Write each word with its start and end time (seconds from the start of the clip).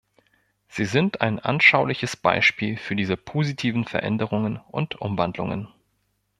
Sie 0.67 0.85
sind 0.85 1.21
ein 1.21 1.37
anschauliches 1.39 2.17
Beispiel 2.17 2.75
für 2.75 2.95
diese 2.95 3.15
positiven 3.17 3.85
Veränderungen 3.85 4.57
und 4.71 4.95
Umwandlungen. 4.99 5.67